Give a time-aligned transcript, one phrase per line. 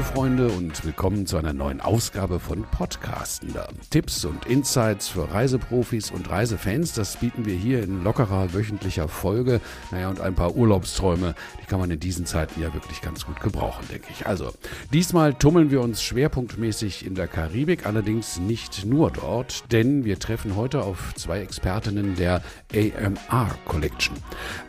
[0.00, 3.68] Reisefreunde und willkommen zu einer neuen Ausgabe von Podcastender.
[3.90, 9.60] Tipps und Insights für Reiseprofis und Reisefans, das bieten wir hier in lockerer wöchentlicher Folge.
[9.90, 13.40] Naja, und ein paar Urlaubsträume, die kann man in diesen Zeiten ja wirklich ganz gut
[13.40, 14.26] gebrauchen, denke ich.
[14.26, 14.54] Also,
[14.90, 20.56] diesmal tummeln wir uns schwerpunktmäßig in der Karibik, allerdings nicht nur dort, denn wir treffen
[20.56, 22.40] heute auf zwei Expertinnen der
[22.72, 24.16] AMR Collection.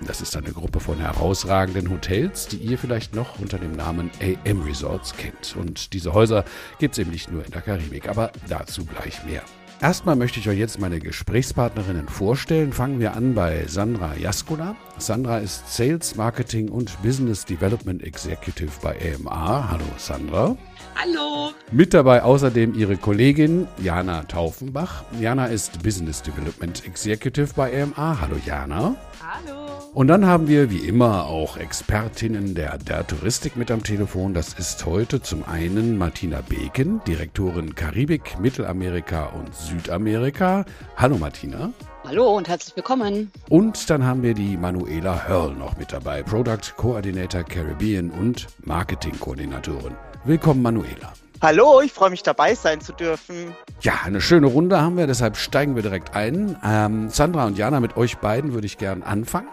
[0.05, 4.63] Das ist eine Gruppe von herausragenden Hotels, die ihr vielleicht noch unter dem Namen AM
[4.63, 5.55] Resorts kennt.
[5.55, 6.43] Und diese Häuser
[6.79, 9.43] gibt es eben nicht nur in der Karibik, aber dazu gleich mehr.
[9.81, 12.71] Erstmal möchte ich euch jetzt meine Gesprächspartnerinnen vorstellen.
[12.71, 14.75] Fangen wir an bei Sandra Jaskula.
[14.99, 19.71] Sandra ist Sales, Marketing und Business Development Executive bei AMR.
[19.71, 20.55] Hallo Sandra.
[20.95, 21.51] Hallo.
[21.71, 25.03] Mit dabei außerdem ihre Kollegin Jana Taufenbach.
[25.19, 28.21] Jana ist Business Development Executive bei AMR.
[28.21, 28.95] Hallo Jana.
[29.19, 29.70] Hallo.
[29.93, 34.33] Und dann haben wir wie immer auch Expertinnen der, der Touristik mit am Telefon.
[34.33, 40.63] Das ist heute zum einen Martina Beken, Direktorin Karibik, Mittelamerika und Südamerika.
[40.95, 41.73] Hallo Martina.
[42.05, 43.31] Hallo und herzlich willkommen.
[43.49, 49.19] Und dann haben wir die Manuela Hörl noch mit dabei, Product Coordinator Caribbean und Marketing
[49.19, 49.95] Koordinatorin.
[50.23, 51.11] Willkommen Manuela.
[51.43, 53.55] Hallo, ich freue mich dabei sein zu dürfen.
[53.81, 56.55] Ja, eine schöne Runde haben wir, deshalb steigen wir direkt ein.
[56.63, 59.47] Ähm, Sandra und Jana, mit euch beiden würde ich gern anfangen.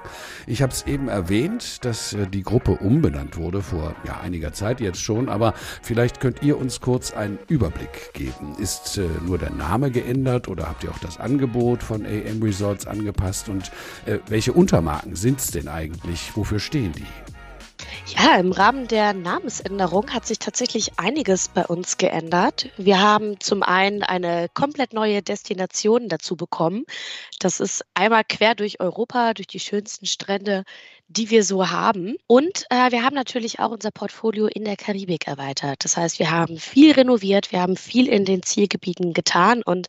[0.46, 4.82] Ich habe es eben erwähnt, dass äh, die Gruppe umbenannt wurde vor ja, einiger Zeit
[4.82, 8.54] jetzt schon, aber vielleicht könnt ihr uns kurz einen Überblick geben.
[8.58, 12.86] Ist äh, nur der Name geändert oder habt ihr auch das Angebot von AM Resorts
[12.86, 13.72] angepasst und
[14.04, 16.36] äh, welche Untermarken sind es denn eigentlich?
[16.36, 17.37] Wofür stehen die?
[18.06, 22.70] Ja, im Rahmen der Namensänderung hat sich tatsächlich einiges bei uns geändert.
[22.76, 26.84] Wir haben zum einen eine komplett neue Destination dazu bekommen.
[27.38, 30.64] Das ist einmal quer durch Europa, durch die schönsten Strände,
[31.08, 32.16] die wir so haben.
[32.26, 35.84] Und äh, wir haben natürlich auch unser Portfolio in der Karibik erweitert.
[35.84, 39.62] Das heißt, wir haben viel renoviert, wir haben viel in den Zielgebieten getan.
[39.62, 39.88] Und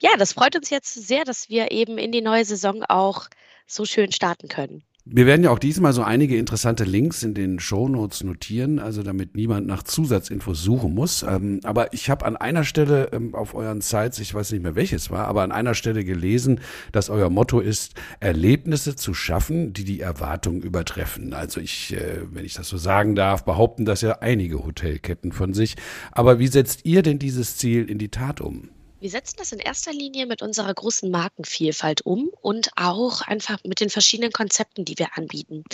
[0.00, 3.28] ja, das freut uns jetzt sehr, dass wir eben in die neue Saison auch
[3.66, 4.82] so schön starten können.
[5.08, 9.36] Wir werden ja auch diesmal so einige interessante Links in den Shownotes notieren, also damit
[9.36, 11.22] niemand nach Zusatzinfos suchen muss.
[11.22, 14.74] Ähm, aber ich habe an einer Stelle ähm, auf euren Sites, ich weiß nicht mehr
[14.74, 16.58] welches war, aber an einer Stelle gelesen,
[16.90, 21.34] dass euer Motto ist, Erlebnisse zu schaffen, die die Erwartungen übertreffen.
[21.34, 25.54] Also ich, äh, wenn ich das so sagen darf, behaupten das ja einige Hotelketten von
[25.54, 25.76] sich.
[26.10, 28.70] Aber wie setzt ihr denn dieses Ziel in die Tat um?
[28.98, 33.80] Wir setzen das in erster Linie mit unserer großen Markenvielfalt um und auch einfach mit
[33.80, 35.64] den verschiedenen Konzepten, die wir anbieten.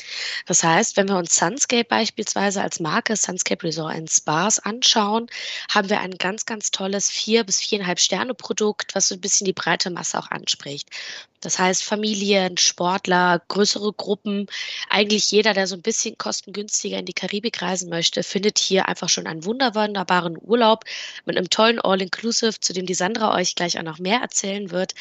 [0.46, 5.28] Das heißt, wenn wir uns Sunscape beispielsweise als Marke Sunscape Resort and Spas anschauen,
[5.70, 9.44] haben wir ein ganz, ganz tolles vier bis viereinhalb Sterne Produkt, was so ein bisschen
[9.44, 10.88] die breite Masse auch anspricht.
[11.42, 14.46] Das heißt, Familien, Sportler, größere Gruppen,
[14.88, 19.08] eigentlich jeder, der so ein bisschen kostengünstiger in die Karibik reisen möchte, findet hier einfach
[19.08, 20.84] schon einen wunderbaren Urlaub
[21.26, 24.94] mit einem tollen All-Inclusive, zu dem die Sandra euch gleich auch noch mehr erzählen wird.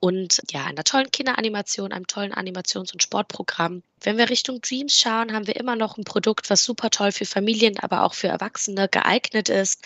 [0.00, 3.82] Und ja, einer tollen Kinderanimation, einem tollen Animations- und Sportprogramm.
[4.00, 7.26] Wenn wir Richtung Dreams schauen, haben wir immer noch ein Produkt, was super toll für
[7.26, 9.82] Familien, aber auch für Erwachsene geeignet ist.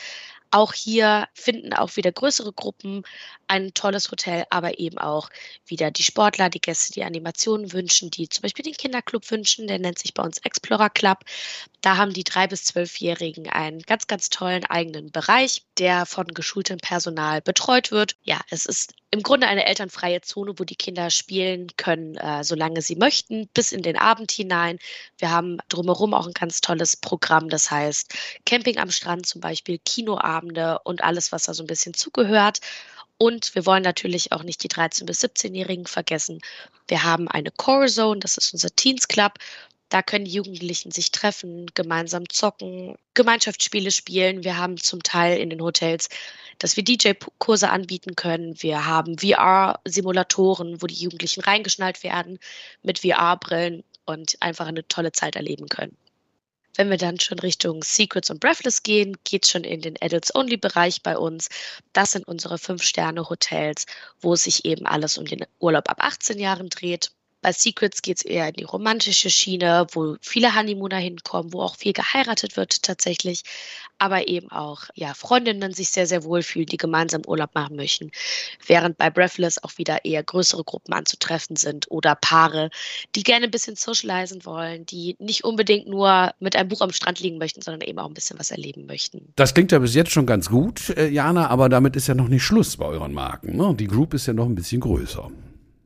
[0.51, 3.03] Auch hier finden auch wieder größere Gruppen
[3.49, 5.31] ein tolles Hotel, aber eben auch
[5.67, 9.79] wieder die Sportler, die Gäste, die Animationen wünschen, die zum Beispiel den Kinderclub wünschen, der
[9.79, 11.25] nennt sich bei uns Explorer Club.
[11.81, 16.79] Da haben die drei bis zwölfjährigen einen ganz, ganz tollen eigenen Bereich, der von geschultem
[16.79, 18.17] Personal betreut wird.
[18.23, 22.83] Ja, es ist im Grunde eine elternfreie Zone, wo die Kinder spielen können, äh, solange
[22.83, 24.79] sie möchten, bis in den Abend hinein.
[25.17, 29.79] Wir haben drumherum auch ein ganz tolles Programm, das heißt Camping am Strand zum Beispiel,
[29.79, 32.61] Kinoabende und alles, was da so ein bisschen zugehört.
[33.19, 36.41] Und wir wollen natürlich auch nicht die 13- bis 17-Jährigen vergessen.
[36.87, 39.35] Wir haben eine Core Zone, das ist unser Teens Club.
[39.89, 44.45] Da können die Jugendlichen sich treffen, gemeinsam zocken, Gemeinschaftsspiele spielen.
[44.45, 46.09] Wir haben zum Teil in den Hotels,
[46.59, 48.63] dass wir DJ-Kurse anbieten können.
[48.63, 52.39] Wir haben VR-Simulatoren, wo die Jugendlichen reingeschnallt werden
[52.83, 55.97] mit VR-Brillen und einfach eine tolle Zeit erleben können.
[56.79, 61.19] Wenn wir dann schon Richtung Secrets und Breathless gehen, geht schon in den Adults-Only-Bereich bei
[61.19, 61.49] uns.
[61.93, 63.85] Das sind unsere Fünf-Sterne-Hotels,
[64.21, 67.11] wo sich eben alles um den Urlaub ab 18 Jahren dreht.
[67.41, 71.77] Bei Secrets geht es eher in die romantische Schiene, wo viele Honeymooner hinkommen, wo auch
[71.77, 73.43] viel geheiratet wird tatsächlich,
[73.99, 78.11] aber eben auch ja, Freundinnen sich sehr, sehr wohl fühlen, die gemeinsam Urlaub machen möchten.
[78.67, 82.71] Während bei Breathless auch wieder eher größere Gruppen anzutreffen sind oder Paare,
[83.15, 87.21] die gerne ein bisschen socialisen wollen, die nicht unbedingt nur mit einem Buch am Strand
[87.21, 89.33] liegen möchten, sondern eben auch ein bisschen was erleben möchten.
[89.37, 92.29] Das klingt ja bis jetzt schon ganz gut, äh, Jana, aber damit ist ja noch
[92.29, 93.57] nicht Schluss bei euren Marken.
[93.57, 93.75] Ne?
[93.75, 95.31] Die Group ist ja noch ein bisschen größer.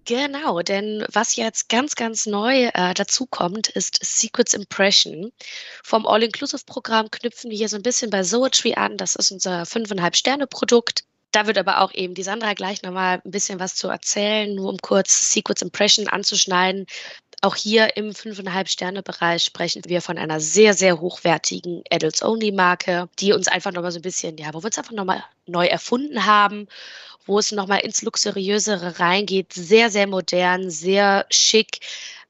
[0.04, 5.30] Genau, denn was jetzt ganz, ganz neu äh, dazu kommt, ist Secrets Impression.
[5.84, 8.96] Vom All-Inclusive-Programm knüpfen wir hier so ein bisschen bei Zoetry an.
[8.96, 11.04] Das ist unser 5,5 Sterne-Produkt.
[11.30, 14.70] Da wird aber auch eben die Sandra gleich nochmal ein bisschen was zu erzählen, nur
[14.70, 16.86] um kurz Secrets Impression anzuschneiden.
[17.40, 23.46] Auch hier im 5,5 Sterne-Bereich sprechen wir von einer sehr, sehr hochwertigen Adults-Only-Marke, die uns
[23.48, 26.66] einfach nochmal so ein bisschen, ja, wo wir uns einfach nochmal neu erfunden haben
[27.26, 29.52] wo es nochmal ins Luxuriösere reingeht.
[29.52, 31.80] Sehr, sehr modern, sehr schick.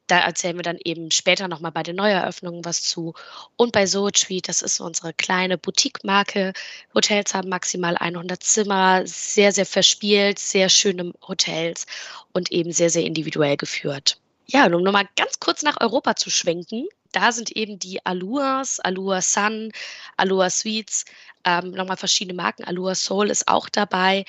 [0.06, 3.14] Da erzählen wir dann eben später nochmal bei den Neueröffnungen was zu.
[3.56, 6.52] Und bei Zoetry, das ist unsere kleine Boutique-Marke.
[6.94, 11.86] Hotels haben maximal 100 Zimmer, sehr, sehr verspielt, sehr schöne Hotels
[12.32, 14.18] und eben sehr, sehr individuell geführt.
[14.46, 18.80] Ja, und um nochmal ganz kurz nach Europa zu schwenken, da sind eben die Aluas,
[18.80, 19.72] Alua Sun,
[20.16, 21.04] Alua Suites,
[21.44, 22.64] ähm, nochmal verschiedene Marken.
[22.64, 24.24] Alua Soul ist auch dabei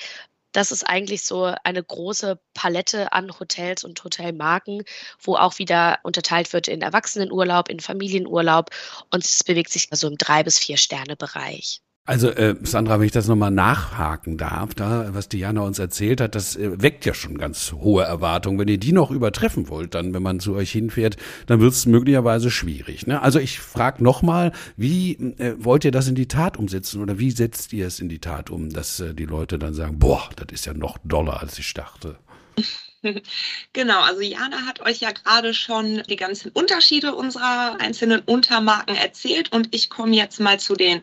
[0.54, 4.84] das ist eigentlich so eine große Palette an Hotels und Hotelmarken,
[5.20, 8.70] wo auch wieder unterteilt wird in Erwachsenenurlaub, in Familienurlaub
[9.10, 11.82] und es bewegt sich also im drei bis vier Sterne Bereich.
[12.06, 16.34] Also äh, Sandra, wenn ich das nochmal nachhaken darf, da, was Diana uns erzählt hat,
[16.34, 18.58] das äh, weckt ja schon ganz hohe Erwartungen.
[18.58, 21.16] Wenn ihr die noch übertreffen wollt, dann, wenn man zu euch hinfährt,
[21.46, 23.06] dann wird es möglicherweise schwierig.
[23.06, 23.22] Ne?
[23.22, 27.30] Also ich frage nochmal, wie äh, wollt ihr das in die Tat umsetzen oder wie
[27.30, 30.48] setzt ihr es in die Tat um, dass äh, die Leute dann sagen, boah, das
[30.52, 32.18] ist ja noch doller, als ich dachte.
[33.74, 39.52] Genau, also Jana hat euch ja gerade schon die ganzen Unterschiede unserer einzelnen Untermarken erzählt
[39.52, 41.02] und ich komme jetzt mal zu den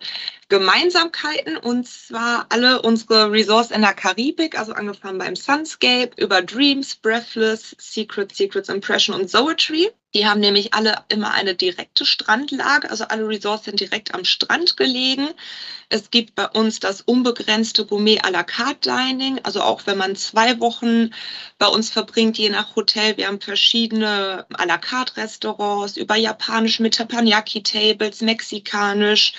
[0.51, 6.97] Gemeinsamkeiten und zwar alle unsere Resorts in der Karibik, also angefangen beim Sunscape über Dreams,
[6.97, 9.91] Breathless, Secret, Secrets Impression und Zoetry.
[10.13, 14.75] Die haben nämlich alle immer eine direkte Strandlage, also alle Resorts sind direkt am Strand
[14.75, 15.29] gelegen.
[15.87, 20.17] Es gibt bei uns das unbegrenzte Gourmet à la carte Dining, also auch wenn man
[20.17, 21.13] zwei Wochen
[21.59, 23.15] bei uns verbringt, je nach Hotel.
[23.15, 29.31] Wir haben verschiedene à la carte Restaurants über japanisch mit Teppanyaki Tables, mexikanisch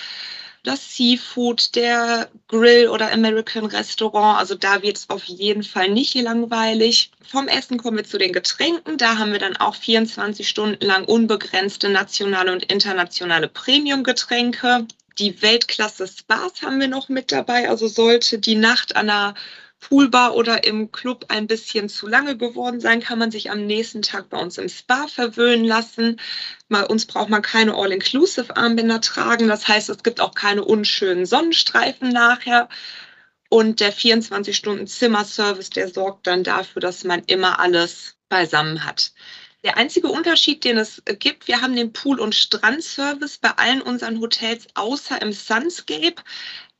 [0.63, 4.39] das Seafood, der Grill oder American Restaurant.
[4.39, 7.11] Also da wird es auf jeden Fall nicht langweilig.
[7.23, 8.97] Vom Essen kommen wir zu den Getränken.
[8.97, 14.87] Da haben wir dann auch 24 Stunden lang unbegrenzte nationale und internationale Premium-Getränke.
[15.19, 17.69] Die Weltklasse Spas haben wir noch mit dabei.
[17.69, 19.35] Also sollte die Nacht an einer
[19.83, 24.01] Poolbar oder im Club ein bisschen zu lange geworden sein, kann man sich am nächsten
[24.01, 26.21] Tag bei uns im Spa verwöhnen lassen.
[26.69, 29.49] Bei uns braucht man keine All-Inclusive-Armbänder tragen.
[29.49, 32.69] Das heißt, es gibt auch keine unschönen Sonnenstreifen nachher.
[33.51, 39.13] Und der 24-Stunden-Zimmerservice, der sorgt dann dafür, dass man immer alles beisammen hat.
[39.65, 44.21] Der einzige Unterschied, den es gibt, wir haben den Pool- und Strandservice bei allen unseren
[44.21, 46.17] Hotels außer im Sunscape.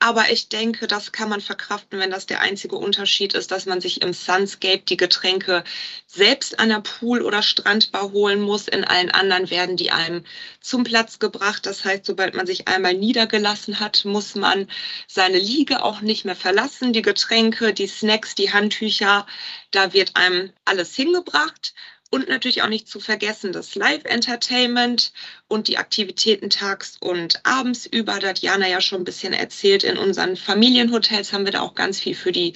[0.05, 3.81] Aber ich denke, das kann man verkraften, wenn das der einzige Unterschied ist, dass man
[3.81, 5.63] sich im Sunscape die Getränke
[6.09, 8.67] selbst an der Pool- oder Strandbar holen muss.
[8.67, 10.25] In allen anderen werden die einem
[10.61, 11.67] zum Platz gebracht.
[11.67, 14.67] Das heißt, sobald man sich einmal niedergelassen hat, muss man
[15.07, 16.93] seine Liege auch nicht mehr verlassen.
[16.93, 19.25] Die Getränke, die Snacks, die Handtücher,
[19.71, 21.75] da wird einem alles hingebracht.
[22.15, 25.15] Und natürlich auch nicht zu vergessen das Live-Entertainment
[25.49, 28.19] und die Aktivitäten tags und abends über.
[28.19, 29.83] Da hat Jana ja schon ein bisschen erzählt.
[29.83, 32.53] In unseren Familienhotels haben wir da auch ganz viel für die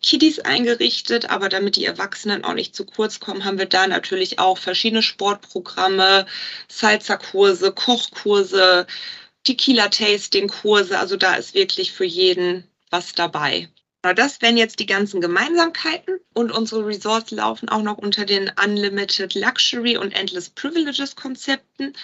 [0.00, 1.28] Kiddies eingerichtet.
[1.28, 5.02] Aber damit die Erwachsenen auch nicht zu kurz kommen, haben wir da natürlich auch verschiedene
[5.02, 6.24] Sportprogramme,
[6.68, 8.86] Salsa-Kurse, Kochkurse,
[9.44, 10.98] Tequila-Tasting-Kurse.
[10.98, 13.68] Also da ist wirklich für jeden was dabei.
[14.12, 19.34] Das wären jetzt die ganzen Gemeinsamkeiten und unsere Resorts laufen auch noch unter den Unlimited
[19.34, 21.94] Luxury und Endless Privileges Konzepten.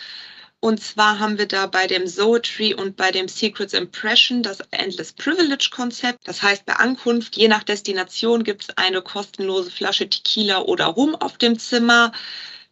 [0.61, 5.13] Und zwar haben wir da bei dem Zoetry und bei dem Secrets Impression das Endless
[5.13, 6.29] Privilege Konzept.
[6.29, 11.15] Das heißt, bei Ankunft, je nach Destination, gibt es eine kostenlose Flasche Tequila oder Rum
[11.15, 12.13] auf dem Zimmer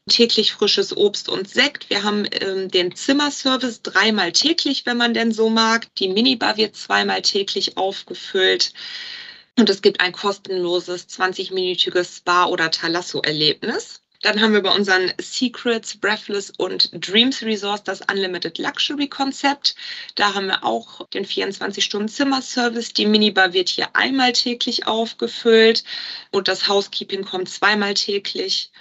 [0.09, 1.91] täglich frisches Obst und Sekt.
[1.91, 5.95] Wir haben ähm, den Zimmerservice dreimal täglich, wenn man denn so mag.
[5.97, 8.73] Die Minibar wird zweimal täglich aufgefüllt.
[9.59, 14.03] Und es gibt ein kostenloses 20-minütiges Spa- oder Thalasso-Erlebnis.
[14.23, 19.77] Dann haben wir bei unseren Secrets, Breathless und Dreams Resource das Unlimited Luxury Konzept.
[20.17, 22.95] Da haben wir auch den 24-Stunden-Zimmerservice.
[22.95, 25.85] Die Minibar wird hier einmal täglich aufgefüllt
[26.33, 28.73] und das Housekeeping kommt zweimal täglich.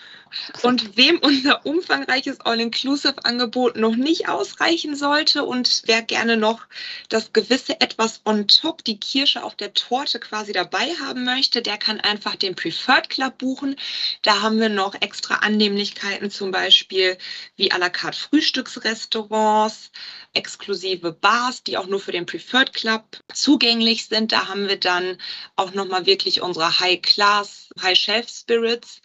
[0.61, 6.61] Und wem unser umfangreiches All-Inclusive-Angebot noch nicht ausreichen sollte und wer gerne noch
[7.09, 11.77] das gewisse etwas on top, die Kirsche auf der Torte quasi dabei haben möchte, der
[11.77, 13.75] kann einfach den Preferred Club buchen.
[14.21, 17.17] Da haben wir noch extra Annehmlichkeiten, zum Beispiel
[17.55, 19.91] wie à la carte Frühstücksrestaurants,
[20.33, 23.03] exklusive Bars, die auch nur für den Preferred Club
[23.33, 24.31] zugänglich sind.
[24.31, 25.17] Da haben wir dann
[25.55, 29.01] auch nochmal wirklich unsere High Class, High Shelf Spirits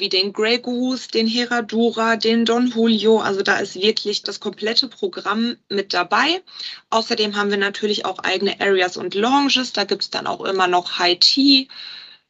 [0.00, 3.20] wie den Grey Goose, den Heradura, den Don Julio.
[3.20, 6.42] Also da ist wirklich das komplette Programm mit dabei.
[6.90, 9.72] Außerdem haben wir natürlich auch eigene Areas und Lounges.
[9.72, 11.68] Da gibt es dann auch immer noch High Tea,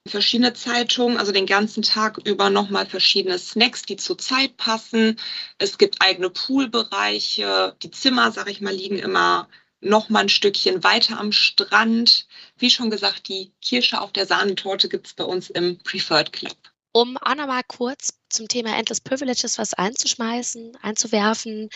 [0.07, 5.19] verschiedene Zeitungen, also den ganzen Tag über nochmal verschiedene Snacks, die zur Zeit passen.
[5.59, 7.77] Es gibt eigene Poolbereiche.
[7.83, 9.49] Die Zimmer, sag ich mal, liegen immer
[9.81, 12.27] noch mal ein Stückchen weiter am Strand.
[12.57, 16.57] Wie schon gesagt, die Kirsche auf der Sahnetorte gibt es bei uns im Preferred Club.
[16.97, 21.69] Um auch noch mal kurz zum Thema Endless Privileges was einzuschmeißen, einzuwerfen.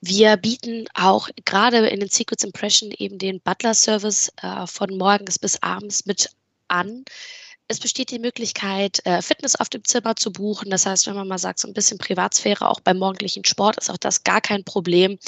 [0.00, 5.60] Wir bieten auch gerade in den Secrets Impression eben den Butler-Service äh, von morgens bis
[5.60, 6.30] abends mit
[6.68, 7.04] an.
[7.66, 10.70] Es besteht die Möglichkeit, äh, Fitness auf dem Zimmer zu buchen.
[10.70, 13.90] Das heißt, wenn man mal sagt, so ein bisschen Privatsphäre auch beim morgendlichen Sport ist
[13.90, 15.18] auch das gar kein Problem.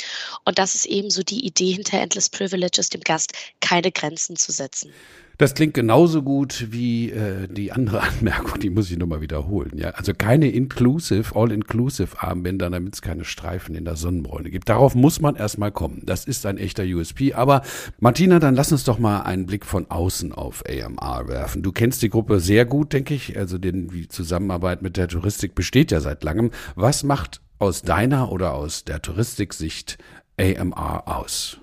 [0.45, 4.53] Und das ist eben so die Idee hinter Endless Privileges, dem Gast keine Grenzen zu
[4.53, 4.95] setzen.
[5.39, 9.73] Das klingt genauso gut wie äh, die andere Anmerkung, die muss ich nochmal wiederholen.
[9.77, 9.91] Ja?
[9.91, 14.69] Also keine Inclusive, All-Inclusive Armbänder, damit es keine Streifen in der Sonnenbräune gibt.
[14.69, 16.03] Darauf muss man erstmal kommen.
[16.07, 17.35] Das ist ein echter USP.
[17.35, 17.63] Aber
[18.01, 21.63] Martina, dann lass uns doch mal einen Blick von außen auf AMR werfen.
[21.63, 23.37] Du kennst die Gruppe sehr gut, denke ich.
[23.37, 26.51] Also den, die Zusammenarbeit mit der Touristik besteht ja seit langem.
[26.77, 29.99] Was macht aus deiner oder aus der Touristiksicht
[30.39, 31.59] AMR aus?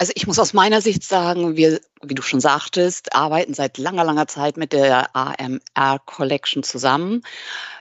[0.00, 4.02] Also ich muss aus meiner Sicht sagen, wir, wie du schon sagtest, arbeiten seit langer,
[4.02, 7.20] langer Zeit mit der AMR Collection zusammen.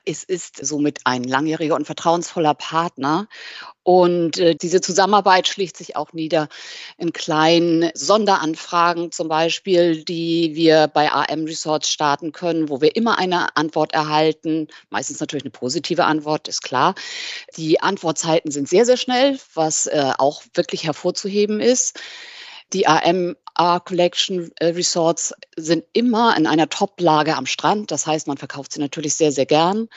[0.04, 3.30] Es ist somit ein langjähriger und vertrauensvoller Partner.
[3.90, 6.48] Und äh, diese Zusammenarbeit schlicht sich auch nieder
[7.00, 13.18] in kleinen Sonderanfragen zum Beispiel, die wir bei AM Resorts starten können, wo wir immer
[13.18, 14.68] eine Antwort erhalten.
[14.92, 16.94] Meistens natürlich eine positive Antwort, ist klar.
[17.58, 22.00] Die Antwortzeiten sind sehr, sehr schnell, was äh, auch wirklich hervorzuheben ist.
[22.74, 23.34] Die AMA
[23.84, 27.92] Collection äh, Resorts sind immer in einer Top-Lage am Strand.
[27.92, 29.90] Das heißt, man verkauft sie natürlich sehr, sehr gern.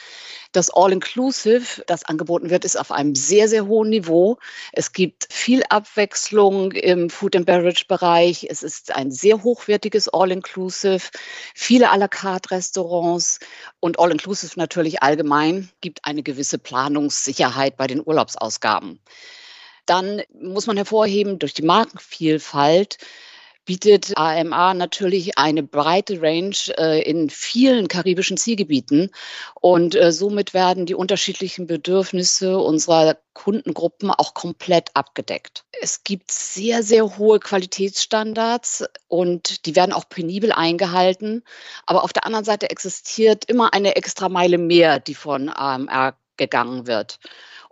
[0.50, 4.38] Das All-Inclusive, das angeboten wird, ist auf einem sehr, sehr hohen Niveau.
[4.73, 8.49] Es gibt viel Abwechslung im Food and Beverage Bereich.
[8.50, 11.11] Es ist ein sehr hochwertiges All-Inclusive,
[11.54, 13.38] viele à la carte Restaurants
[13.78, 18.99] und All-Inclusive natürlich allgemein gibt eine gewisse Planungssicherheit bei den Urlaubsausgaben.
[19.87, 22.99] Dann muss man hervorheben, durch die Markenvielfalt
[23.64, 29.11] bietet AMA natürlich eine breite Range äh, in vielen karibischen Zielgebieten.
[29.61, 35.64] Und äh, somit werden die unterschiedlichen Bedürfnisse unserer Kundengruppen auch komplett abgedeckt.
[35.81, 41.42] Es gibt sehr, sehr hohe Qualitätsstandards und die werden auch penibel eingehalten.
[41.87, 46.87] Aber auf der anderen Seite existiert immer eine extra Meile mehr, die von AMR gegangen
[46.87, 47.19] wird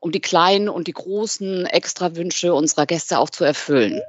[0.01, 4.01] um die kleinen und die großen Extrawünsche unserer Gäste auch zu erfüllen.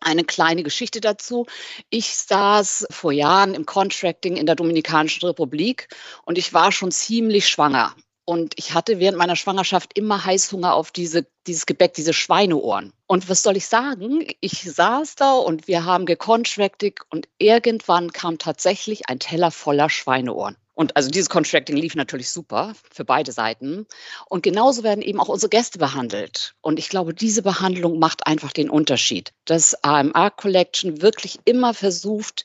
[0.00, 1.46] Eine kleine Geschichte dazu.
[1.90, 5.88] Ich saß vor Jahren im Contracting in der Dominikanischen Republik
[6.24, 7.94] und ich war schon ziemlich schwanger.
[8.28, 12.92] Und ich hatte während meiner Schwangerschaft immer Heißhunger auf diese, dieses Gebäck, diese Schweineohren.
[13.06, 14.26] Und was soll ich sagen?
[14.40, 20.56] Ich saß da und wir haben gecontracted und irgendwann kam tatsächlich ein Teller voller Schweineohren.
[20.78, 23.84] Und also dieses Contracting lief natürlich super für beide Seiten.
[24.28, 26.54] Und genauso werden eben auch unsere Gäste behandelt.
[26.60, 29.32] Und ich glaube, diese Behandlung macht einfach den Unterschied.
[29.44, 32.44] Dass AMA Collection wirklich immer versucht,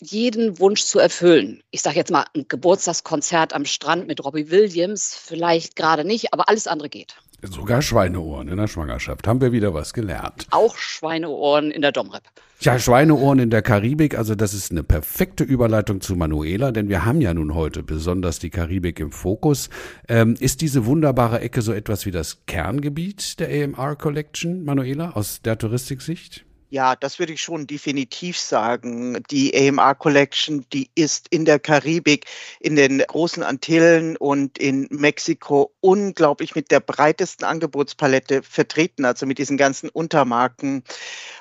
[0.00, 1.62] jeden Wunsch zu erfüllen.
[1.70, 6.50] Ich sage jetzt mal ein Geburtstagskonzert am Strand mit Robbie Williams, vielleicht gerade nicht, aber
[6.50, 7.16] alles andere geht.
[7.44, 9.26] Sogar Schweineohren in der Schwangerschaft.
[9.26, 10.46] Haben wir wieder was gelernt.
[10.50, 12.22] Auch Schweineohren in der Domrep.
[12.60, 17.04] Ja, Schweineohren in der Karibik, also das ist eine perfekte Überleitung zu Manuela, denn wir
[17.04, 19.68] haben ja nun heute besonders die Karibik im Fokus.
[20.08, 25.42] Ähm, ist diese wunderbare Ecke so etwas wie das Kerngebiet der AMR Collection, Manuela, aus
[25.42, 26.44] der Touristiksicht?
[26.72, 29.22] Ja, das würde ich schon definitiv sagen.
[29.30, 32.24] Die AMR Collection, die ist in der Karibik,
[32.60, 39.36] in den großen Antillen und in Mexiko unglaublich mit der breitesten Angebotspalette vertreten, also mit
[39.36, 40.82] diesen ganzen Untermarken.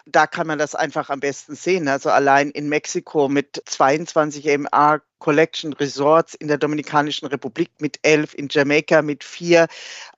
[0.05, 1.87] Da kann man das einfach am besten sehen.
[1.87, 8.33] Also allein in Mexiko mit 22 AMR Collection Resorts in der Dominikanischen Republik mit elf,
[8.33, 9.67] in Jamaika mit vier.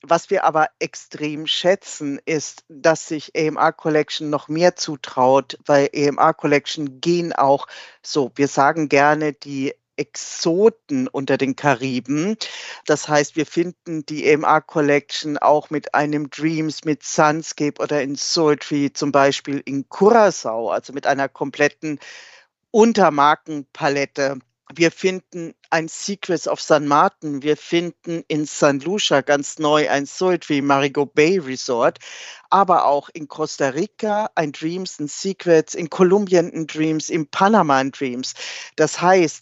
[0.01, 6.33] Was wir aber extrem schätzen, ist, dass sich AMR Collection noch mehr zutraut, weil AMR
[6.33, 7.67] Collection gehen auch
[8.01, 12.37] so, wir sagen gerne die Exoten unter den Kariben.
[12.85, 18.15] Das heißt, wir finden die AMR Collection auch mit einem Dreams, mit Sunscape oder in
[18.15, 21.99] Sultry, zum Beispiel in Curacao, also mit einer kompletten
[22.71, 24.39] Untermarkenpalette
[24.77, 27.41] wir finden ein Secrets of San Martin.
[27.41, 31.99] Wir finden in San Lucia ganz neu ein Sultry Marigo Bay Resort,
[32.49, 37.77] aber auch in Costa Rica ein Dreams, ein Secrets, in Kolumbien ein Dreams, in Panama
[37.77, 38.33] ein Dreams.
[38.75, 39.41] Das heißt,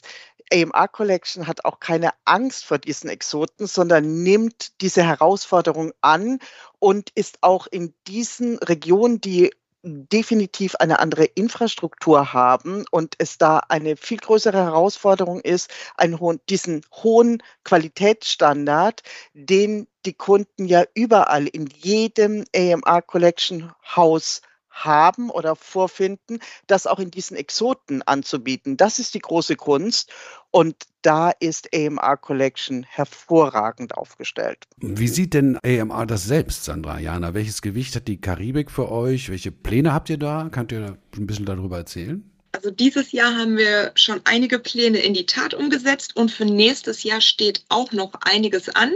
[0.54, 6.40] AMR Collection hat auch keine Angst vor diesen Exoten, sondern nimmt diese Herausforderung an
[6.80, 9.52] und ist auch in diesen Regionen, die
[9.84, 16.40] definitiv eine andere Infrastruktur haben und es da eine viel größere Herausforderung ist, einen hohen,
[16.50, 19.02] diesen hohen Qualitätsstandard,
[19.34, 24.42] den die Kunden ja überall in jedem AMR Collection Haus
[24.72, 28.78] haben oder vorfinden, das auch in diesen Exoten anzubieten.
[28.78, 30.12] Das ist die große Kunst.
[30.50, 34.66] Und da ist AMR Collection hervorragend aufgestellt.
[34.78, 37.34] Wie sieht denn AMR das selbst, Sandra Jana?
[37.34, 39.30] Welches Gewicht hat die Karibik für euch?
[39.30, 40.50] Welche Pläne habt ihr da?
[40.52, 42.28] Könnt ihr ein bisschen darüber erzählen?
[42.54, 47.04] Also dieses Jahr haben wir schon einige Pläne in die Tat umgesetzt und für nächstes
[47.04, 48.92] Jahr steht auch noch einiges an.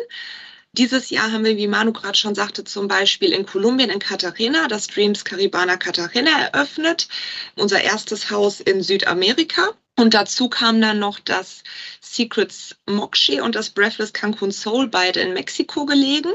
[0.77, 4.67] Dieses Jahr haben wir, wie Manu gerade schon sagte, zum Beispiel in Kolumbien in Cartagena
[4.67, 7.07] das Dreams Caribana Cartagena eröffnet.
[7.55, 9.69] Unser erstes Haus in Südamerika.
[9.95, 11.63] Und dazu kam dann noch das
[12.01, 16.33] Secrets Mokshe und das Breathless Cancun Soul, beide in Mexiko gelegen.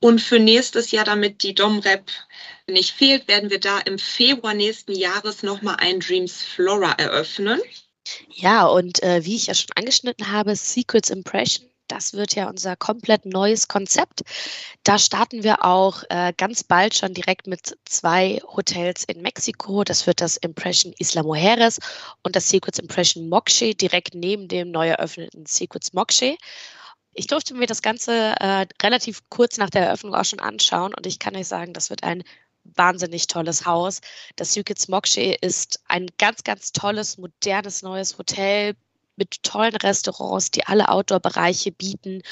[0.00, 2.10] Und für nächstes Jahr, damit die Domrep
[2.66, 7.60] nicht fehlt, werden wir da im Februar nächsten Jahres nochmal ein Dreams Flora eröffnen.
[8.30, 12.76] Ja, und äh, wie ich ja schon angeschnitten habe, Secrets Impression das wird ja unser
[12.76, 14.22] komplett neues Konzept.
[14.84, 19.84] Da starten wir auch äh, ganz bald schon direkt mit zwei Hotels in Mexiko.
[19.84, 21.80] Das wird das Impression Isla Mujeres
[22.22, 26.36] und das Secrets Impression Mokshe direkt neben dem neu eröffneten Secrets Mokshe.
[27.14, 31.06] Ich durfte mir das Ganze äh, relativ kurz nach der Eröffnung auch schon anschauen und
[31.06, 32.22] ich kann euch sagen, das wird ein
[32.76, 34.00] wahnsinnig tolles Haus.
[34.36, 38.74] Das Secrets Mokshe ist ein ganz, ganz tolles, modernes neues Hotel,
[39.18, 42.22] mit tollen Restaurants, die alle Outdoor-Bereiche bieten.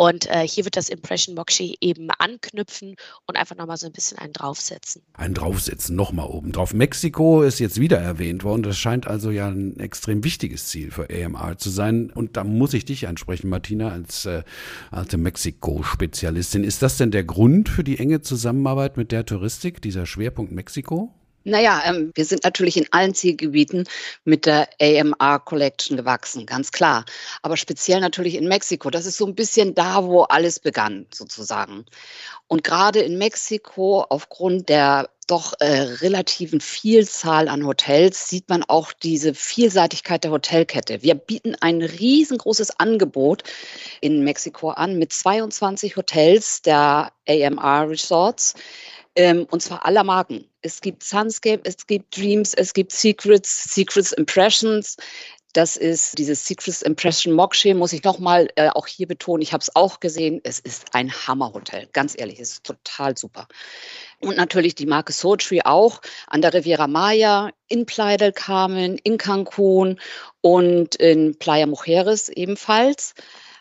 [0.00, 2.94] Und äh, hier wird das Impression Mokshe eben anknüpfen
[3.26, 5.02] und einfach nochmal so ein bisschen einen draufsetzen.
[5.14, 6.72] Einen draufsetzen, nochmal oben drauf.
[6.72, 8.62] Mexiko ist jetzt wieder erwähnt worden.
[8.62, 12.12] Das scheint also ja ein extrem wichtiges Ziel für AMR zu sein.
[12.12, 14.44] Und da muss ich dich ansprechen, Martina, als äh,
[14.92, 16.62] alte Mexiko-Spezialistin.
[16.62, 21.12] Ist das denn der Grund für die enge Zusammenarbeit mit der Touristik, dieser Schwerpunkt Mexiko?
[21.48, 23.88] Naja, ähm, wir sind natürlich in allen Zielgebieten
[24.24, 27.06] mit der AMR Collection gewachsen, ganz klar.
[27.42, 28.90] Aber speziell natürlich in Mexiko.
[28.90, 31.86] Das ist so ein bisschen da, wo alles begann, sozusagen.
[32.48, 38.92] Und gerade in Mexiko, aufgrund der doch äh, relativen Vielzahl an Hotels sieht man auch
[38.92, 41.02] diese Vielseitigkeit der Hotelkette.
[41.02, 43.42] Wir bieten ein riesengroßes Angebot
[44.00, 48.54] in Mexiko an mit 22 Hotels der AMR Resorts
[49.18, 50.48] ähm, und zwar aller Marken.
[50.62, 54.96] Es gibt Sunscape, es gibt Dreams, es gibt Secrets, Secrets Impressions.
[55.54, 59.42] Das ist dieses Secrets Impression Mokshe, muss ich nochmal äh, auch hier betonen.
[59.42, 60.40] Ich habe es auch gesehen.
[60.44, 61.88] Es ist ein Hammerhotel.
[61.92, 63.48] Ganz ehrlich, es ist total super.
[64.20, 69.18] Und natürlich die Marke Soultree auch an der Riviera Maya, in Playa del Carmen, in
[69.18, 69.98] Cancun
[70.42, 73.14] und in Playa Mujeres ebenfalls.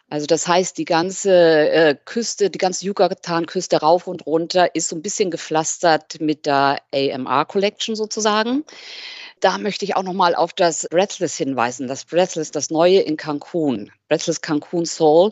[0.10, 4.96] Also das heißt, die ganze äh, Küste, die ganze Yucatan-Küste rauf und runter ist so
[4.96, 8.63] ein bisschen gepflastert mit der AMR Collection sozusagen.
[9.41, 11.88] Da möchte ich auch nochmal auf das Breathless hinweisen.
[11.88, 13.91] Das Breathless, das neue in Cancun.
[14.08, 15.32] Breathless Cancun Soul.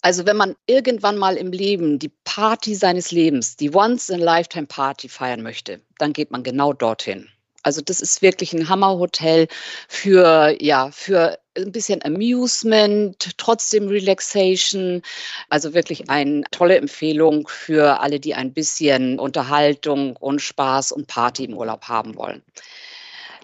[0.00, 5.80] Also wenn man irgendwann mal im Leben die Party seines Lebens, die Once-in-Lifetime-Party feiern möchte,
[5.98, 7.28] dann geht man genau dorthin.
[7.62, 9.46] Also das ist wirklich ein Hammerhotel
[9.86, 15.02] für, ja, für ein bisschen Amusement, trotzdem Relaxation.
[15.48, 21.44] Also wirklich eine tolle Empfehlung für alle, die ein bisschen Unterhaltung und Spaß und Party
[21.44, 22.42] im Urlaub haben wollen.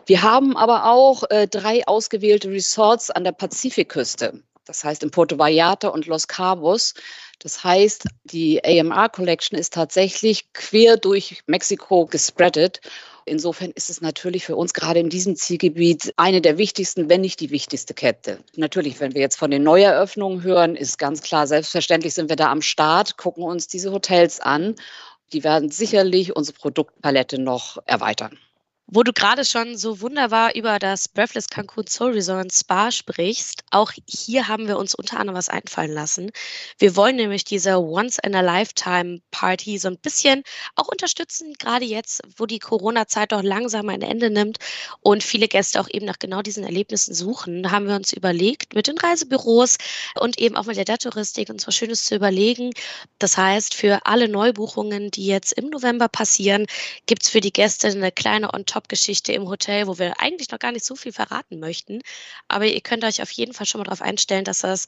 [0.06, 4.42] Wir haben aber auch äh, drei ausgewählte Resorts an der Pazifikküste.
[4.64, 6.94] Das heißt in Puerto Vallarta und Los Cabos.
[7.40, 12.80] Das heißt, die AMR Collection ist tatsächlich quer durch Mexiko gespreadet
[13.28, 17.40] Insofern ist es natürlich für uns gerade in diesem Zielgebiet eine der wichtigsten, wenn nicht
[17.40, 18.38] die wichtigste Kette.
[18.56, 22.50] Natürlich, wenn wir jetzt von den Neueröffnungen hören, ist ganz klar, selbstverständlich sind wir da
[22.50, 24.74] am Start, gucken uns diese Hotels an.
[25.32, 28.38] Die werden sicherlich unsere Produktpalette noch erweitern.
[28.90, 33.92] Wo du gerade schon so wunderbar über das Breathless Cancun Soul Resort Spa sprichst, auch
[34.08, 36.30] hier haben wir uns unter anderem was einfallen lassen.
[36.78, 40.42] Wir wollen nämlich diese Once in a Lifetime Party so ein bisschen
[40.74, 44.56] auch unterstützen, gerade jetzt, wo die Corona-Zeit doch langsam ein Ende nimmt
[45.02, 47.70] und viele Gäste auch eben nach genau diesen Erlebnissen suchen.
[47.70, 49.76] Haben wir uns überlegt, mit den Reisebüros
[50.18, 52.70] und eben auch mit der Datouristik uns was Schönes zu überlegen.
[53.18, 56.64] Das heißt, für alle Neubuchungen, die jetzt im November passieren,
[57.04, 60.52] gibt es für die Gäste eine kleine on top Top-Geschichte im Hotel, wo wir eigentlich
[60.52, 62.00] noch gar nicht so viel verraten möchten.
[62.46, 64.86] Aber ihr könnt euch auf jeden Fall schon mal darauf einstellen, dass das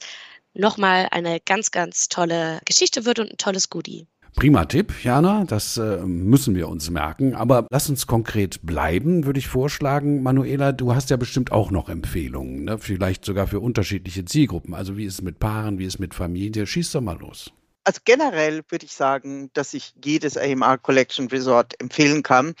[0.53, 4.07] nochmal eine ganz, ganz tolle Geschichte wird und ein tolles Goodie.
[4.37, 7.35] Prima Tipp, Jana, das äh, müssen wir uns merken.
[7.35, 10.23] Aber lass uns konkret bleiben, würde ich vorschlagen.
[10.23, 12.77] Manuela, du hast ja bestimmt auch noch Empfehlungen, ne?
[12.77, 14.73] vielleicht sogar für unterschiedliche Zielgruppen.
[14.73, 16.65] Also wie ist es mit Paaren, wie ist es mit Familie?
[16.65, 17.51] Schieß doch mal los.
[17.83, 22.53] Also generell würde ich sagen, dass ich jedes AMR Collection Resort empfehlen kann.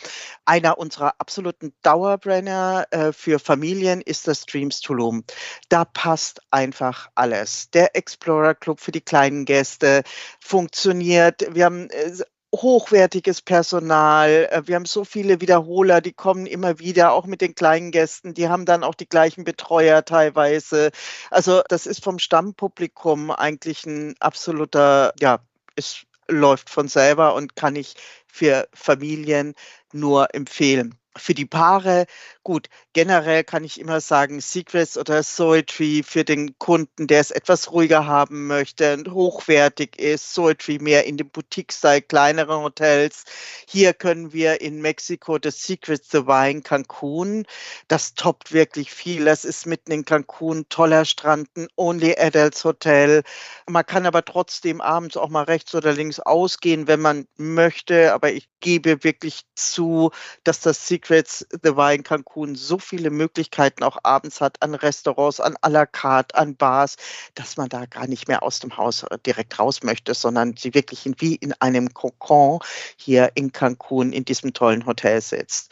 [0.45, 5.23] Einer unserer absoluten Dauerbrenner äh, für Familien ist das Streams Tulum.
[5.69, 7.69] Da passt einfach alles.
[7.69, 10.01] Der Explorer Club für die kleinen Gäste
[10.39, 11.53] funktioniert.
[11.53, 12.11] Wir haben äh,
[12.53, 14.47] hochwertiges Personal.
[14.51, 18.33] Äh, wir haben so viele Wiederholer, die kommen immer wieder, auch mit den kleinen Gästen.
[18.33, 20.91] Die haben dann auch die gleichen Betreuer teilweise.
[21.29, 25.39] Also das ist vom Stammpublikum eigentlich ein absoluter, ja,
[25.75, 27.95] es läuft von selber und kann ich
[28.27, 29.53] für Familien
[29.91, 30.95] nur empfehlen.
[31.17, 32.05] Für die Paare
[32.43, 37.71] Gut, generell kann ich immer sagen, Secrets oder Soetry für den Kunden, der es etwas
[37.71, 43.25] ruhiger haben möchte und hochwertig ist, Soetry mehr in dem Boutique-Style, kleinere Hotels.
[43.67, 47.45] Hier können wir in Mexiko das Secrets the Wine Cancun.
[47.87, 49.25] Das toppt wirklich viel.
[49.25, 53.21] Das ist mitten in Cancun, toller Strand, ein Only Adults Hotel.
[53.69, 58.13] Man kann aber trotzdem abends auch mal rechts oder links ausgehen, wenn man möchte.
[58.13, 60.09] Aber ich gebe wirklich zu,
[60.43, 65.39] dass das Secrets the Wine Cancun Cancun so viele Möglichkeiten auch abends hat an Restaurants,
[65.39, 66.95] an à la carte, an Bars,
[67.35, 70.73] dass man da gar nicht mehr aus dem Haus äh, direkt raus möchte, sondern sie
[70.73, 72.59] wirklich wie in einem Kokon
[72.95, 75.71] hier in Cancun in diesem tollen Hotel sitzt.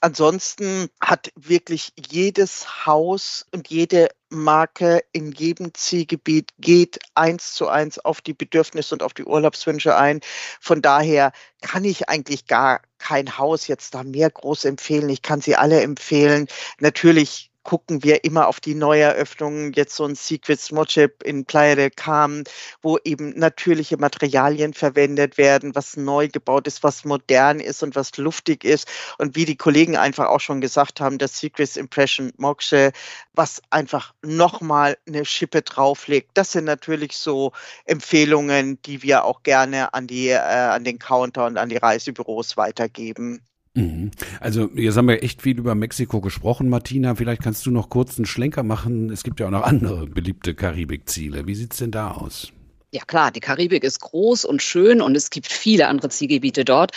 [0.00, 7.98] Ansonsten hat wirklich jedes Haus und jede Marke in jedem Zielgebiet geht eins zu eins
[7.98, 10.20] auf die Bedürfnisse und auf die Urlaubswünsche ein.
[10.60, 15.08] Von daher kann ich eigentlich gar kein Haus jetzt da mehr groß empfehlen.
[15.08, 16.46] Ich kann sie alle empfehlen.
[16.78, 21.90] Natürlich gucken wir immer auf die Neueröffnungen, jetzt so ein Secrets Mochip in Playa del
[21.90, 22.44] Carmen,
[22.82, 28.16] wo eben natürliche Materialien verwendet werden, was neu gebaut ist, was modern ist und was
[28.16, 28.86] luftig ist.
[29.18, 32.92] Und wie die Kollegen einfach auch schon gesagt haben, das Secrets Impression Mokshe,
[33.32, 36.30] was einfach nochmal eine Schippe drauflegt.
[36.34, 37.52] Das sind natürlich so
[37.86, 42.56] Empfehlungen, die wir auch gerne an die, äh, an den Counter und an die Reisebüros
[42.56, 43.42] weitergeben.
[43.74, 44.12] Mhm.
[44.40, 47.14] Also jetzt haben wir echt viel über Mexiko gesprochen, Martina.
[47.16, 49.10] Vielleicht kannst du noch kurz einen Schlenker machen.
[49.10, 51.46] Es gibt ja auch noch andere beliebte Karibikziele.
[51.46, 52.52] Wie sieht's denn da aus?
[52.94, 56.92] Ja klar, die Karibik ist groß und schön und es gibt viele andere Zielgebiete dort.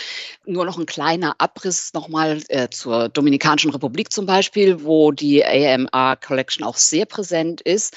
[0.46, 6.14] Nur noch ein kleiner Abriss nochmal äh, zur Dominikanischen Republik zum Beispiel, wo die AMR
[6.14, 7.96] Collection auch sehr präsent ist.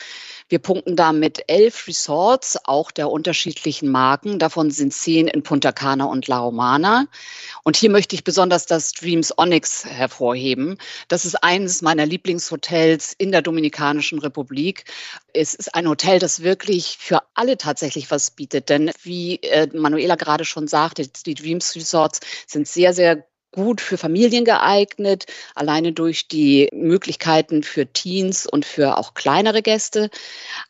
[0.51, 4.37] Wir punkten da mit elf Resorts, auch der unterschiedlichen Marken.
[4.37, 7.07] Davon sind zehn in Punta Cana und La Romana.
[7.63, 10.77] Und hier möchte ich besonders das Dreams Onyx hervorheben.
[11.07, 14.83] Das ist eines meiner Lieblingshotels in der Dominikanischen Republik.
[15.31, 18.67] Es ist ein Hotel, das wirklich für alle tatsächlich was bietet.
[18.67, 23.97] Denn wie äh, Manuela gerade schon sagte, die Dreams Resorts sind sehr, sehr gut für
[23.97, 30.09] Familien geeignet, alleine durch die Möglichkeiten für Teens und für auch kleinere Gäste.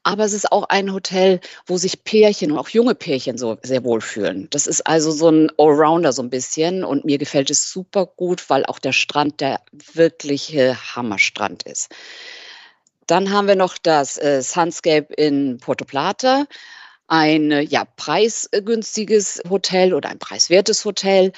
[0.03, 3.83] Aber es ist auch ein Hotel, wo sich Pärchen und auch junge Pärchen so sehr
[3.83, 4.47] wohlfühlen.
[4.49, 8.49] Das ist also so ein Allrounder so ein bisschen und mir gefällt es super gut,
[8.49, 9.61] weil auch der Strand der
[9.93, 11.89] wirkliche Hammerstrand ist.
[13.07, 16.45] Dann haben wir noch das äh, Sunscape in Porto Plata
[17.11, 21.33] ein ja, preisgünstiges Hotel oder ein preiswertes Hotel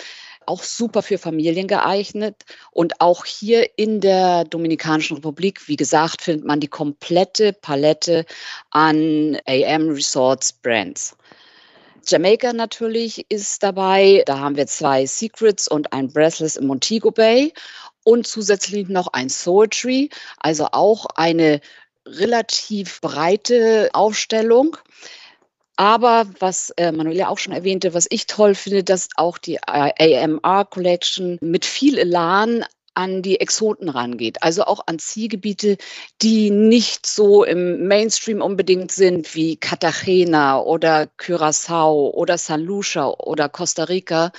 [0.48, 2.44] auch super für Familien geeignet.
[2.72, 8.26] Und auch hier in der Dominikanischen Republik, wie gesagt, findet man die komplette Palette
[8.72, 11.16] an AM Resorts Brands.
[12.06, 14.24] Jamaica natürlich ist dabei.
[14.26, 17.54] Da haben wir zwei Secrets und ein Breathless im Montego Bay
[18.04, 21.62] und zusätzlich noch ein Soetry, also auch eine
[22.06, 24.78] relativ breite Aufstellung.
[25.76, 30.66] Aber was äh, Manuela auch schon erwähnte, was ich toll finde, dass auch die AMR
[30.66, 32.64] Collection mit viel Elan
[32.96, 35.78] an die Exoten rangeht, also auch an Zielgebiete,
[36.22, 43.50] die nicht so im Mainstream unbedingt sind wie Cartagena oder Curaçao oder San Lucia oder
[43.50, 44.32] Costa Rica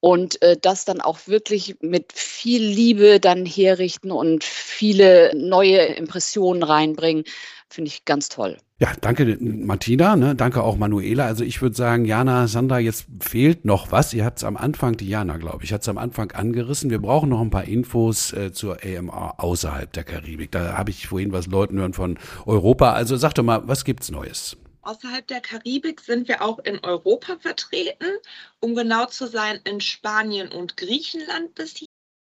[0.00, 6.62] und äh, das dann auch wirklich mit viel Liebe dann herrichten und viele neue Impressionen
[6.62, 7.24] reinbringen,
[7.68, 8.56] finde ich ganz toll.
[8.80, 10.36] Ja, danke Martina, ne?
[10.36, 11.26] danke auch Manuela.
[11.26, 14.14] Also ich würde sagen, Jana, Sandra, jetzt fehlt noch was.
[14.14, 16.88] Ihr habt es am Anfang, die Jana, glaube ich, hat es am Anfang angerissen.
[16.88, 20.52] Wir brauchen noch ein paar Infos äh, zur AMR außerhalb der Karibik.
[20.52, 22.92] Da habe ich vorhin was Leuten hören von Europa.
[22.92, 24.56] Also sag doch mal, was gibt's Neues?
[24.88, 28.06] Außerhalb der Karibik sind wir auch in Europa vertreten,
[28.58, 31.84] um genau zu sein in Spanien und Griechenland bis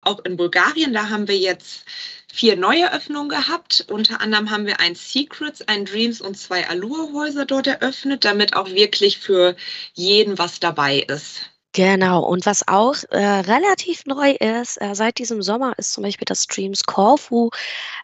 [0.01, 0.91] auch in Bulgarien.
[0.91, 1.85] Da haben wir jetzt
[2.33, 3.85] vier neue Öffnungen gehabt.
[3.87, 8.71] Unter anderem haben wir ein Secrets, ein Dreams und zwei Allure-Häuser dort eröffnet, damit auch
[8.71, 9.55] wirklich für
[9.93, 11.51] jeden was dabei ist.
[11.75, 16.25] Genau, und was auch äh, relativ neu ist, äh, seit diesem Sommer ist zum Beispiel
[16.25, 17.49] das Dreams Corfu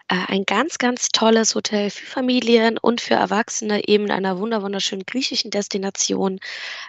[0.09, 5.05] äh, ein ganz, ganz tolles Hotel für Familien und für Erwachsene, eben in einer wunderschönen
[5.07, 6.39] griechischen Destination.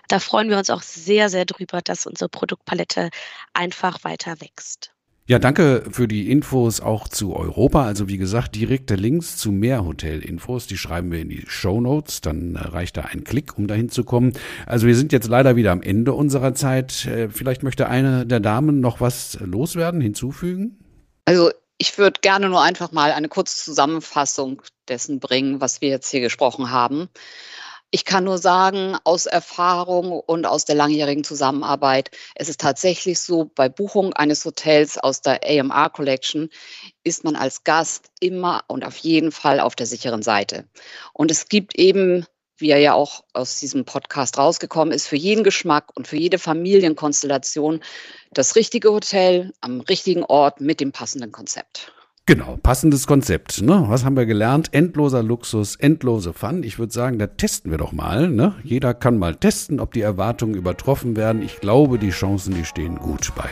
[0.08, 3.10] Da freuen wir uns auch sehr, sehr drüber, dass unsere Produktpalette
[3.54, 4.92] einfach weiter wächst.
[5.28, 7.84] Ja, danke für die Infos auch zu Europa.
[7.84, 12.20] Also wie gesagt, direkte Links zu mehr Hotelinfos, die schreiben wir in die Show Notes.
[12.20, 14.34] Dann äh, reicht da ein Klick, um dahin zu kommen.
[14.66, 17.06] Also wir sind jetzt leider wieder am Ende unserer Zeit.
[17.06, 20.78] Äh, vielleicht möchte eine der Damen noch was loswerden, hinzufügen?
[21.24, 26.08] Also ich würde gerne nur einfach mal eine kurze Zusammenfassung dessen bringen, was wir jetzt
[26.08, 27.08] hier gesprochen haben.
[27.90, 33.44] Ich kann nur sagen, aus Erfahrung und aus der langjährigen Zusammenarbeit, es ist tatsächlich so,
[33.55, 36.49] bei Buchung eines Hotels aus der AMR Collection
[37.05, 40.68] ist man als Gast immer und auf jeden Fall auf der sicheren Seite.
[41.12, 42.27] Und es gibt eben
[42.59, 46.38] wie er ja auch aus diesem Podcast rausgekommen ist, für jeden Geschmack und für jede
[46.38, 47.81] Familienkonstellation
[48.31, 51.92] das richtige Hotel am richtigen Ort mit dem passenden Konzept.
[52.28, 53.62] Genau, passendes Konzept.
[53.62, 53.84] Ne?
[53.86, 54.74] Was haben wir gelernt?
[54.74, 56.64] Endloser Luxus, endlose Fun.
[56.64, 58.28] Ich würde sagen, da testen wir doch mal.
[58.28, 58.56] Ne?
[58.64, 61.40] Jeder kann mal testen, ob die Erwartungen übertroffen werden.
[61.40, 63.48] Ich glaube, die Chancen, die stehen gut bei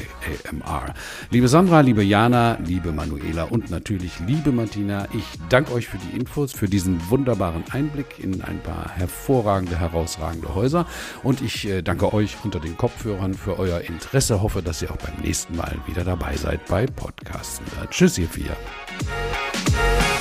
[0.50, 0.92] AMR.
[1.30, 6.16] Liebe Sandra, liebe Jana, liebe Manuela und natürlich liebe Martina, ich danke euch für die
[6.18, 10.84] Infos, für diesen wunderbaren Einblick in ein paar hervorragende, herausragende Häuser.
[11.22, 14.42] Und ich äh, danke euch unter den Kopfhörern für euer Interesse.
[14.42, 17.66] Hoffe, dass ihr auch beim nächsten Mal wieder dabei seid bei Podcasten.
[17.90, 18.56] Tschüss, ihr vier.
[18.96, 20.13] Thank you